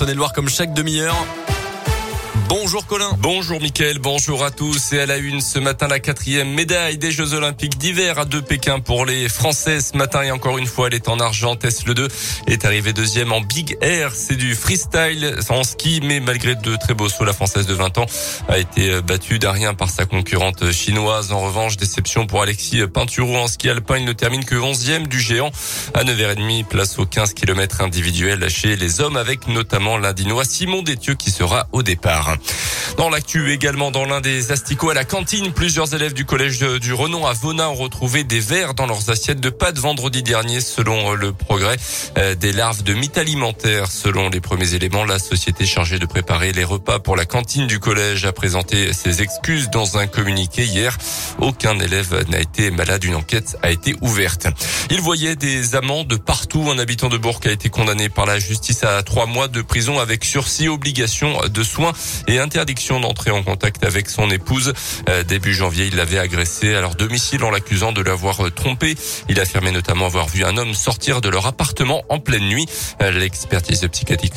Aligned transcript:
Saône-et-Loire 0.00 0.32
comme 0.32 0.48
chaque 0.48 0.72
demi-heure. 0.74 1.16
Bonjour 2.48 2.86
Colin. 2.86 3.10
Bonjour 3.18 3.60
Mickaël, 3.60 3.98
bonjour 3.98 4.42
à 4.42 4.50
tous. 4.50 4.94
Et 4.94 5.00
à 5.00 5.04
la 5.04 5.18
une 5.18 5.42
ce 5.42 5.58
matin, 5.58 5.86
la 5.86 6.00
quatrième 6.00 6.48
médaille 6.48 6.96
des 6.96 7.10
Jeux 7.10 7.34
Olympiques 7.34 7.76
d'hiver 7.76 8.18
à 8.18 8.24
deux 8.24 8.40
Pékin 8.40 8.80
pour 8.80 9.04
les 9.04 9.28
Français. 9.28 9.80
Ce 9.80 9.94
matin, 9.94 10.22
et 10.22 10.30
encore 10.30 10.56
une 10.56 10.66
fois, 10.66 10.86
elle 10.86 10.94
est 10.94 11.08
en 11.08 11.20
argent. 11.20 11.56
Tess 11.56 11.84
Le 11.84 11.92
2 11.92 12.08
est 12.46 12.64
arrivée 12.64 12.94
deuxième 12.94 13.32
en 13.32 13.42
Big 13.42 13.76
Air. 13.82 14.12
C'est 14.14 14.36
du 14.36 14.54
freestyle 14.54 15.36
en 15.50 15.62
ski, 15.62 16.00
mais 16.02 16.20
malgré 16.20 16.54
de 16.54 16.76
très 16.76 16.94
beaux 16.94 17.10
sauts, 17.10 17.26
la 17.26 17.34
Française 17.34 17.66
de 17.66 17.74
20 17.74 17.98
ans 17.98 18.06
a 18.48 18.56
été 18.56 19.02
battue 19.02 19.38
d'un 19.38 19.52
rien 19.52 19.74
par 19.74 19.90
sa 19.90 20.06
concurrente 20.06 20.72
chinoise. 20.72 21.32
En 21.32 21.40
revanche, 21.40 21.76
déception 21.76 22.26
pour 22.26 22.40
Alexis 22.40 22.80
Pinturo 22.86 23.36
en 23.36 23.48
ski 23.48 23.68
alpin. 23.68 23.98
Il 23.98 24.06
ne 24.06 24.14
termine 24.14 24.46
que 24.46 24.54
11e 24.54 25.06
du 25.06 25.20
géant 25.20 25.50
à 25.92 26.02
9h30, 26.02 26.64
place 26.64 26.98
aux 26.98 27.04
15 27.04 27.34
km 27.34 27.82
individuels 27.82 28.48
chez 28.48 28.76
les 28.76 29.02
hommes 29.02 29.18
avec 29.18 29.48
notamment 29.48 29.98
l'Indinois 29.98 30.46
Simon 30.46 30.80
Détieux 30.80 31.14
qui 31.14 31.30
sera 31.30 31.68
au 31.72 31.82
départ. 31.82 32.37
Dans 32.96 33.10
l'actu 33.10 33.52
également 33.52 33.90
dans 33.90 34.04
l'un 34.04 34.20
des 34.20 34.50
asticots 34.50 34.90
à 34.90 34.94
la 34.94 35.04
cantine, 35.04 35.52
plusieurs 35.52 35.94
élèves 35.94 36.14
du 36.14 36.24
collège 36.24 36.58
du 36.58 36.92
Renon 36.92 37.26
à 37.26 37.32
Vona 37.32 37.70
ont 37.70 37.74
retrouvé 37.74 38.24
des 38.24 38.40
vers 38.40 38.74
dans 38.74 38.86
leurs 38.86 39.08
assiettes 39.10 39.40
de 39.40 39.50
pâtes 39.50 39.78
vendredi 39.78 40.22
dernier 40.22 40.60
selon 40.60 41.12
le 41.12 41.32
progrès 41.32 41.76
euh, 42.16 42.34
des 42.34 42.52
larves 42.52 42.82
de 42.82 42.94
mythes 42.94 43.18
alimentaires. 43.18 43.90
Selon 43.90 44.30
les 44.30 44.40
premiers 44.40 44.74
éléments, 44.74 45.04
la 45.04 45.20
société 45.20 45.64
chargée 45.64 45.98
de 45.98 46.06
préparer 46.06 46.52
les 46.52 46.64
repas 46.64 46.98
pour 46.98 47.14
la 47.14 47.24
cantine 47.24 47.68
du 47.68 47.78
collège 47.78 48.24
a 48.24 48.32
présenté 48.32 48.92
ses 48.92 49.22
excuses 49.22 49.70
dans 49.70 49.98
un 49.98 50.06
communiqué 50.06 50.64
hier. 50.64 50.98
Aucun 51.40 51.78
élève 51.78 52.24
n'a 52.30 52.40
été 52.40 52.70
malade. 52.70 53.04
Une 53.04 53.14
enquête 53.14 53.56
a 53.62 53.70
été 53.70 53.94
ouverte. 54.00 54.48
Il 54.90 55.00
voyait 55.00 55.36
des 55.36 55.76
amendes 55.76 56.18
partout. 56.18 56.68
Un 56.70 56.78
habitant 56.78 57.08
de 57.08 57.16
Bourg 57.16 57.40
a 57.44 57.50
été 57.50 57.68
condamné 57.68 58.08
par 58.08 58.26
la 58.26 58.38
justice 58.38 58.82
à 58.82 59.02
trois 59.02 59.26
mois 59.26 59.46
de 59.46 59.62
prison 59.62 60.00
avec 60.00 60.24
sursis, 60.24 60.68
obligation 60.68 61.38
de 61.46 61.62
soins 61.62 61.92
et 62.28 62.38
interdiction 62.38 63.00
d'entrer 63.00 63.30
en 63.30 63.42
contact 63.42 63.84
avec 63.84 64.08
son 64.08 64.30
épouse. 64.30 64.74
Euh, 65.08 65.24
début 65.24 65.54
janvier, 65.54 65.86
il 65.86 65.96
l'avait 65.96 66.18
agressé 66.18 66.74
à 66.74 66.80
leur 66.80 66.94
domicile 66.94 67.42
en 67.42 67.50
l'accusant 67.50 67.92
de 67.92 68.02
l'avoir 68.02 68.46
euh, 68.46 68.50
trompé. 68.50 68.94
Il 69.28 69.40
affirmait 69.40 69.72
notamment 69.72 70.06
avoir 70.06 70.28
vu 70.28 70.44
un 70.44 70.56
homme 70.56 70.74
sortir 70.74 71.20
de 71.20 71.28
leur 71.28 71.46
appartement 71.46 72.02
en 72.10 72.20
pleine 72.20 72.46
nuit. 72.46 72.66
Euh, 73.02 73.10
l'expertise 73.10 73.88
psychiatrique, 73.90 74.34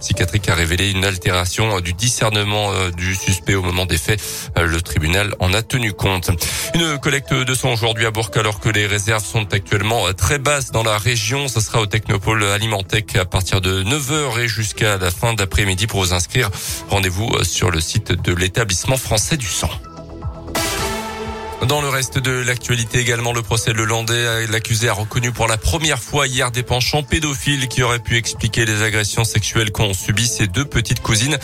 psychiatrique 0.00 0.48
a 0.48 0.54
révélé 0.54 0.90
une 0.90 1.04
altération 1.04 1.80
du 1.80 1.92
discernement 1.92 2.70
du 2.96 3.14
suspect 3.14 3.54
au 3.54 3.62
moment 3.62 3.86
des 3.86 3.98
faits. 3.98 4.22
Le 4.56 4.80
tribunal 4.80 5.34
en 5.40 5.52
a 5.52 5.62
tenu 5.62 5.92
compte. 5.92 6.30
Une 6.74 6.98
collecte 6.98 7.34
de 7.34 7.54
sang 7.54 7.72
aujourd'hui 7.72 8.06
à 8.06 8.10
Bourg 8.10 8.30
alors 8.36 8.60
que 8.60 8.68
les 8.68 8.86
réserves 8.86 9.24
sont 9.24 9.52
actuellement 9.52 10.12
très 10.12 10.38
basses 10.38 10.70
dans 10.70 10.84
la 10.84 10.98
région. 10.98 11.48
Ce 11.48 11.60
sera 11.60 11.80
au 11.80 11.86
Technopole 11.86 12.44
Alimentec 12.44 13.16
à 13.16 13.24
partir 13.24 13.60
de 13.60 13.82
9h 13.82 14.40
et 14.40 14.48
jusqu'à 14.48 14.96
la 14.96 15.10
fin 15.10 15.34
d'après-midi 15.34 15.86
pour 15.86 16.00
vous 16.00 16.12
inscrire. 16.12 16.50
Rendez-vous 16.90 17.23
sur 17.42 17.70
le 17.70 17.80
site 17.80 18.12
de 18.12 18.32
l'établissement 18.34 18.96
français 18.96 19.36
du 19.36 19.46
sang. 19.46 19.70
Dans 21.68 21.80
le 21.80 21.88
reste 21.88 22.18
de 22.18 22.30
l'actualité 22.30 22.98
également, 22.98 23.32
le 23.32 23.40
procès 23.40 23.72
Le 23.72 23.84
Landais, 23.84 24.46
l'accusé 24.48 24.88
a 24.88 24.92
reconnu 24.92 25.32
pour 25.32 25.46
la 25.46 25.56
première 25.56 25.98
fois 25.98 26.26
hier 26.26 26.50
des 26.50 26.62
penchants 26.62 27.02
pédophiles 27.02 27.68
qui 27.68 27.82
auraient 27.82 28.00
pu 28.00 28.16
expliquer 28.16 28.66
les 28.66 28.82
agressions 28.82 29.24
sexuelles 29.24 29.72
qu'ont 29.72 29.94
subi 29.94 30.26
ses 30.26 30.46
deux 30.46 30.66
petites 30.66 31.00
cousines. 31.00 31.38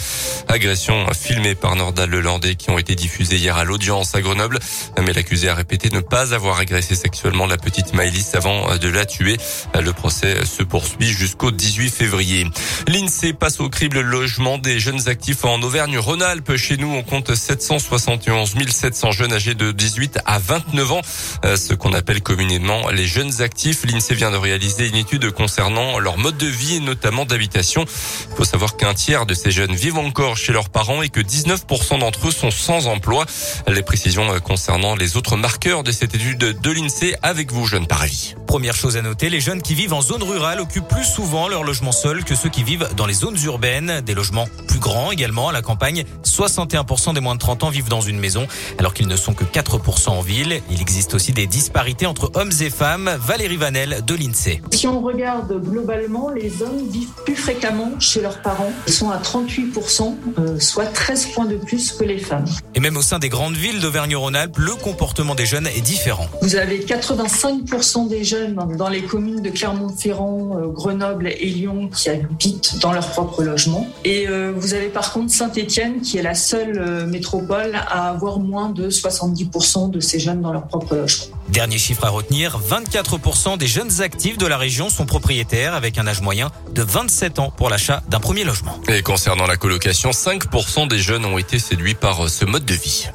Agressions 0.48 1.06
filmées 1.14 1.54
par 1.54 1.74
Nordal 1.74 2.10
Lelandais 2.10 2.56
qui 2.56 2.70
ont 2.70 2.78
été 2.78 2.94
diffusées 2.96 3.36
hier 3.36 3.56
à 3.56 3.64
l'audience 3.64 4.14
à 4.14 4.20
Grenoble. 4.20 4.58
Mais 5.00 5.14
l'accusé 5.14 5.48
a 5.48 5.54
répété 5.54 5.88
ne 5.90 6.00
pas 6.00 6.34
avoir 6.34 6.58
agressé 6.58 6.94
sexuellement 6.94 7.46
la 7.46 7.56
petite 7.56 7.94
Maëlys 7.94 8.34
avant 8.34 8.76
de 8.76 8.88
la 8.88 9.06
tuer. 9.06 9.38
Le 9.80 9.92
procès 9.94 10.44
se 10.44 10.62
poursuit 10.62 11.08
jusqu'au 11.08 11.50
18 11.50 11.88
février. 11.88 12.46
L'INSEE 12.88 13.32
passe 13.32 13.60
au 13.60 13.70
crible 13.70 14.00
le 14.00 14.10
logement 14.10 14.58
des 14.58 14.80
jeunes 14.80 15.08
actifs 15.08 15.46
en 15.46 15.62
Auvergne-Rhône-Alpes. 15.62 16.56
Chez 16.56 16.76
nous, 16.76 16.92
on 16.92 17.02
compte 17.02 17.34
771 17.34 18.54
700 18.68 19.12
jeunes 19.12 19.32
âgés 19.32 19.54
de 19.54 19.72
18 19.72 20.09
à 20.24 20.38
29 20.38 20.92
ans, 20.92 21.00
euh, 21.44 21.56
ce 21.56 21.74
qu'on 21.74 21.92
appelle 21.92 22.22
communément 22.22 22.88
les 22.90 23.06
jeunes 23.06 23.42
actifs. 23.42 23.84
L'INSEE 23.84 24.14
vient 24.14 24.30
de 24.30 24.36
réaliser 24.36 24.88
une 24.88 24.96
étude 24.96 25.30
concernant 25.30 25.98
leur 25.98 26.18
mode 26.18 26.36
de 26.36 26.46
vie 26.46 26.76
et 26.76 26.80
notamment 26.80 27.24
d'habitation. 27.24 27.84
Il 28.30 28.36
faut 28.36 28.44
savoir 28.44 28.76
qu'un 28.76 28.94
tiers 28.94 29.26
de 29.26 29.34
ces 29.34 29.50
jeunes 29.50 29.74
vivent 29.74 29.98
encore 29.98 30.36
chez 30.36 30.52
leurs 30.52 30.68
parents 30.68 31.02
et 31.02 31.08
que 31.08 31.20
19% 31.20 31.98
d'entre 31.98 32.28
eux 32.28 32.32
sont 32.32 32.50
sans 32.50 32.86
emploi. 32.86 33.26
Les 33.68 33.82
précisions 33.82 34.32
euh, 34.32 34.38
concernant 34.38 34.94
les 34.96 35.16
autres 35.16 35.36
marqueurs 35.36 35.82
de 35.82 35.92
cette 35.92 36.14
étude 36.14 36.38
de 36.38 36.70
l'INSEE 36.70 37.16
avec 37.22 37.52
vous, 37.52 37.66
jeunes 37.66 37.86
Paravis. 37.86 38.34
Première 38.46 38.74
chose 38.74 38.96
à 38.96 39.02
noter, 39.02 39.30
les 39.30 39.40
jeunes 39.40 39.62
qui 39.62 39.74
vivent 39.74 39.92
en 39.92 40.02
zone 40.02 40.22
rurale 40.22 40.60
occupent 40.60 40.88
plus 40.88 41.04
souvent 41.04 41.48
leur 41.48 41.62
logement 41.62 41.92
seul 41.92 42.24
que 42.24 42.34
ceux 42.34 42.48
qui 42.48 42.64
vivent 42.64 42.88
dans 42.96 43.06
les 43.06 43.14
zones 43.14 43.38
urbaines. 43.44 44.00
Des 44.00 44.14
logements 44.14 44.48
plus 44.66 44.80
grands 44.80 45.12
également 45.12 45.48
à 45.48 45.52
la 45.52 45.62
campagne. 45.62 46.04
61% 46.24 47.14
des 47.14 47.20
moins 47.20 47.34
de 47.34 47.40
30 47.40 47.64
ans 47.64 47.70
vivent 47.70 47.88
dans 47.88 48.00
une 48.00 48.18
maison 48.18 48.46
alors 48.78 48.94
qu'ils 48.94 49.06
ne 49.06 49.16
sont 49.16 49.34
que 49.34 49.44
4% 49.44 49.99
en 50.08 50.20
ville. 50.20 50.60
Il 50.70 50.80
existe 50.80 51.14
aussi 51.14 51.32
des 51.32 51.46
disparités 51.46 52.06
entre 52.06 52.30
hommes 52.34 52.52
et 52.60 52.70
femmes. 52.70 53.10
Valérie 53.20 53.56
Vanel 53.56 54.02
de 54.06 54.14
l'INSEE. 54.14 54.60
Si 54.72 54.86
on 54.86 55.00
regarde 55.00 55.60
globalement, 55.62 56.30
les 56.30 56.62
hommes 56.62 56.88
vivent 56.88 57.12
plus 57.24 57.36
fréquemment 57.36 57.92
chez 57.98 58.20
leurs 58.20 58.40
parents. 58.42 58.72
Ils 58.86 58.92
sont 58.92 59.10
à 59.10 59.18
38%, 59.18 60.16
euh, 60.38 60.58
soit 60.58 60.86
13 60.86 61.26
points 61.34 61.44
de 61.46 61.56
plus 61.56 61.92
que 61.92 62.04
les 62.04 62.18
femmes. 62.18 62.44
Et 62.74 62.80
même 62.80 62.96
au 62.96 63.02
sein 63.02 63.18
des 63.18 63.28
grandes 63.28 63.54
villes 63.54 63.80
d'Auvergne-Rhône-Alpes, 63.80 64.58
le 64.58 64.74
comportement 64.74 65.34
des 65.34 65.46
jeunes 65.46 65.66
est 65.66 65.80
différent. 65.80 66.26
Vous 66.42 66.56
avez 66.56 66.78
85% 66.78 68.08
des 68.08 68.24
jeunes 68.24 68.56
dans 68.76 68.88
les 68.88 69.02
communes 69.02 69.42
de 69.42 69.50
Clermont-Ferrand, 69.50 70.56
euh, 70.56 70.66
Grenoble 70.68 71.28
et 71.28 71.46
Lyon 71.46 71.90
qui 71.94 72.08
habitent 72.08 72.78
dans 72.80 72.92
leur 72.92 73.08
propre 73.08 73.42
logement. 73.42 73.86
Et 74.04 74.28
euh, 74.28 74.52
vous 74.56 74.74
avez 74.74 74.88
par 74.88 75.12
contre 75.12 75.32
Saint-Étienne 75.32 76.00
qui 76.00 76.18
est 76.18 76.22
la 76.22 76.34
seule 76.34 77.06
métropole 77.06 77.74
à 77.74 78.10
avoir 78.10 78.38
moins 78.38 78.70
de 78.70 78.88
70% 78.88 79.89
de 79.90 80.00
ces 80.00 80.18
jeunes 80.18 80.40
dans 80.40 80.52
leur 80.52 80.66
propre 80.66 80.94
logement. 80.94 81.36
Dernier 81.48 81.78
chiffre 81.78 82.04
à 82.04 82.10
retenir, 82.10 82.60
24% 82.60 83.58
des 83.58 83.66
jeunes 83.66 84.00
actifs 84.00 84.38
de 84.38 84.46
la 84.46 84.56
région 84.56 84.88
sont 84.88 85.06
propriétaires 85.06 85.74
avec 85.74 85.98
un 85.98 86.06
âge 86.06 86.20
moyen 86.20 86.50
de 86.72 86.82
27 86.82 87.38
ans 87.38 87.52
pour 87.56 87.68
l'achat 87.68 88.02
d'un 88.08 88.20
premier 88.20 88.44
logement. 88.44 88.78
Et 88.88 89.02
concernant 89.02 89.46
la 89.46 89.56
colocation, 89.56 90.10
5% 90.10 90.88
des 90.88 90.98
jeunes 90.98 91.24
ont 91.24 91.38
été 91.38 91.58
séduits 91.58 91.94
par 91.94 92.28
ce 92.28 92.44
mode 92.44 92.64
de 92.64 92.74
vie. 92.74 93.08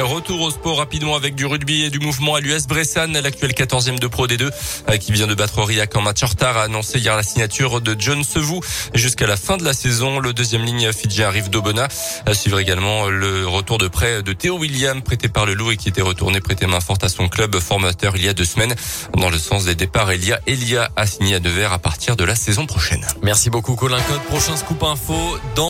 Retour 0.00 0.42
au 0.42 0.50
sport 0.50 0.78
rapidement 0.78 1.16
avec 1.16 1.34
du 1.34 1.44
rugby 1.44 1.82
et 1.82 1.90
du 1.90 1.98
mouvement 1.98 2.36
à 2.36 2.40
l'US 2.40 2.68
Bressan, 2.68 3.12
l'actuel 3.12 3.50
14e 3.50 3.98
de 3.98 4.06
Pro 4.06 4.28
D2, 4.28 4.48
euh, 4.88 4.96
qui 4.96 5.10
vient 5.10 5.26
de 5.26 5.34
battre 5.34 5.58
Aurillac 5.58 5.96
en 5.96 6.02
match 6.02 6.22
en 6.22 6.26
retard, 6.26 6.56
a 6.56 6.62
annoncé 6.62 7.00
hier 7.00 7.16
la 7.16 7.24
signature 7.24 7.80
de 7.80 7.96
John 7.98 8.22
Sevou 8.22 8.60
jusqu'à 8.94 9.26
la 9.26 9.36
fin 9.36 9.56
de 9.56 9.64
la 9.64 9.72
saison. 9.74 10.20
Le 10.20 10.32
deuxième 10.32 10.62
ligne 10.62 10.92
Fidji 10.92 11.24
arrive 11.24 11.50
d'Obona. 11.50 11.88
À 12.26 12.34
suivre 12.34 12.60
également 12.60 13.08
le 13.08 13.48
retour 13.48 13.78
de 13.78 13.88
prêt 13.88 14.22
de 14.22 14.32
Théo 14.32 14.56
William, 14.58 15.02
prêté 15.02 15.28
par 15.28 15.46
le 15.46 15.54
Loup 15.54 15.72
et 15.72 15.76
qui 15.76 15.88
était 15.88 16.02
retourné 16.02 16.40
prêter 16.40 16.66
main 16.66 16.80
forte 16.80 17.02
à 17.02 17.08
son 17.08 17.28
club 17.28 17.58
formateur 17.58 18.14
il 18.16 18.24
y 18.24 18.28
a 18.28 18.34
deux 18.34 18.44
semaines. 18.44 18.74
Dans 19.16 19.30
le 19.30 19.38
sens 19.38 19.64
des 19.64 19.74
départs, 19.74 20.12
Elia 20.12 20.38
Elia 20.46 20.90
a 20.94 21.06
signé 21.06 21.34
à 21.34 21.40
Nevers 21.40 21.72
à 21.72 21.78
partir 21.80 22.14
de 22.14 22.22
la 22.22 22.36
saison 22.36 22.66
prochaine. 22.66 23.04
Merci 23.22 23.50
beaucoup 23.50 23.74
Colin 23.74 24.00
Code. 24.02 24.22
Prochain 24.28 24.56
scoop 24.56 24.82
info 24.84 25.38
dans 25.56 25.66